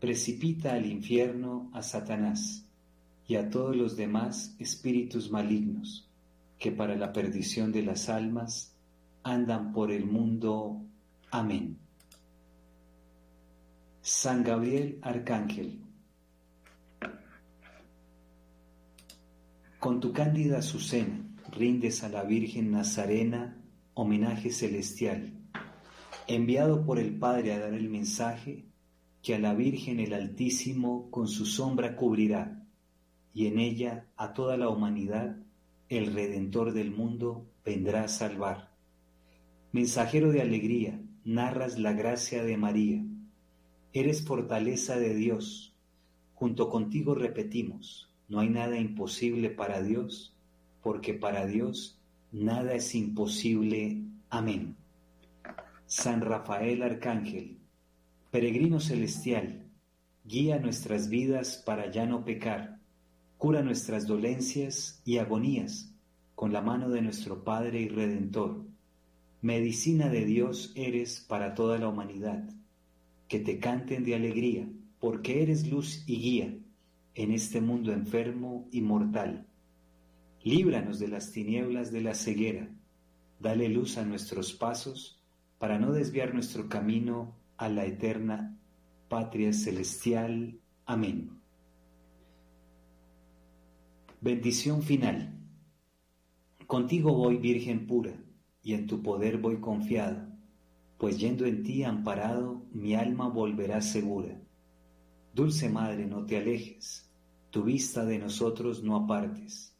[0.00, 2.64] precipita al infierno a Satanás
[3.26, 6.08] y a todos los demás espíritus malignos
[6.58, 8.74] que para la perdición de las almas
[9.22, 10.80] andan por el mundo.
[11.30, 11.76] Amén.
[14.00, 15.80] San Gabriel Arcángel,
[19.78, 23.56] Con tu cándida azucena rindes a la Virgen Nazarena
[23.94, 25.32] homenaje celestial,
[26.26, 28.67] enviado por el Padre a dar el mensaje
[29.28, 32.64] que a la Virgen el Altísimo con su sombra cubrirá,
[33.34, 35.36] y en ella a toda la humanidad
[35.90, 38.70] el Redentor del mundo vendrá a salvar.
[39.70, 43.04] Mensajero de alegría, narras la gracia de María.
[43.92, 45.74] Eres fortaleza de Dios.
[46.32, 50.34] Junto contigo repetimos, no hay nada imposible para Dios,
[50.82, 52.00] porque para Dios
[52.32, 54.04] nada es imposible.
[54.30, 54.74] Amén.
[55.84, 57.57] San Rafael Arcángel,
[58.30, 59.70] peregrino celestial,
[60.24, 62.78] guía nuestras vidas para ya no pecar,
[63.38, 65.94] cura nuestras dolencias y agonías
[66.34, 68.66] con la mano de nuestro Padre y Redentor.
[69.40, 72.44] Medicina de Dios eres para toda la humanidad.
[73.28, 74.68] Que te canten de alegría,
[75.00, 76.58] porque eres luz y guía
[77.14, 79.46] en este mundo enfermo y mortal.
[80.42, 82.68] Líbranos de las tinieblas de la ceguera,
[83.40, 85.20] dale luz a nuestros pasos
[85.58, 88.58] para no desviar nuestro camino a la eterna
[89.08, 90.58] patria celestial.
[90.86, 91.38] Amén.
[94.20, 95.38] Bendición final.
[96.66, 98.14] Contigo voy, Virgen pura,
[98.62, 100.34] y en tu poder voy confiada,
[100.96, 104.40] pues yendo en ti amparado, mi alma volverá segura.
[105.34, 107.08] Dulce Madre, no te alejes
[107.50, 109.74] tu vista de nosotros no apartes.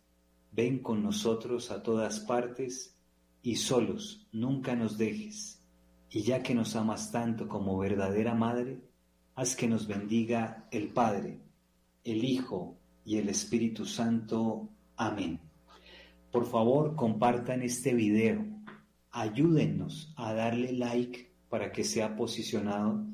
[0.52, 2.96] Ven con nosotros a todas partes
[3.42, 5.57] y solos nunca nos dejes.
[6.10, 8.80] Y ya que nos amas tanto como verdadera Madre,
[9.34, 11.38] haz que nos bendiga el Padre,
[12.02, 14.68] el Hijo y el Espíritu Santo.
[14.96, 15.38] Amén.
[16.32, 18.44] Por favor, compartan este video.
[19.10, 23.04] Ayúdennos a darle like para que sea posicionado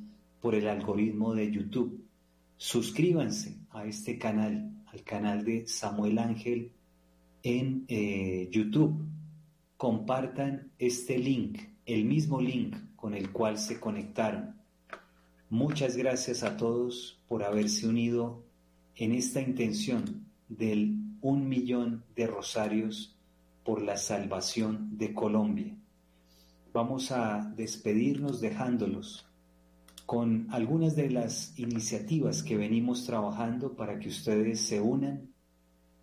[0.40, 2.04] por el algoritmo de YouTube.
[2.56, 6.72] Suscríbanse a este canal, al canal de Samuel Ángel
[7.42, 9.04] en eh, YouTube.
[9.76, 14.54] Compartan este link el mismo link con el cual se conectaron.
[15.50, 18.42] Muchas gracias a todos por haberse unido
[18.96, 23.16] en esta intención del un millón de rosarios
[23.64, 25.76] por la salvación de Colombia.
[26.72, 29.26] Vamos a despedirnos dejándolos
[30.06, 35.30] con algunas de las iniciativas que venimos trabajando para que ustedes se unan.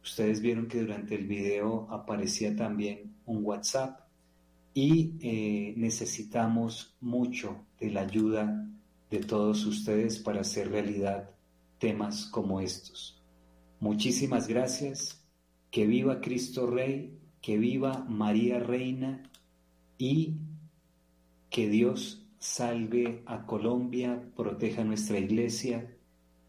[0.03, 4.00] Ustedes vieron que durante el video aparecía también un WhatsApp
[4.74, 8.67] y eh, necesitamos mucho de la ayuda
[9.09, 11.30] de todos ustedes para hacer realidad
[11.80, 13.22] temas como estos.
[13.80, 15.25] Muchísimas gracias,
[15.72, 19.24] que viva Cristo Rey, que viva María Reina
[19.98, 20.35] y
[21.50, 25.95] que Dios salve a Colombia, proteja nuestra iglesia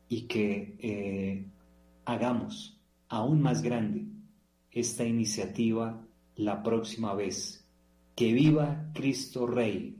[0.08, 1.46] y que eh,
[2.04, 2.78] hagamos
[3.08, 4.06] aún más grande
[4.70, 7.61] esta iniciativa la próxima vez.
[8.14, 9.96] Que viva Cristo Rey.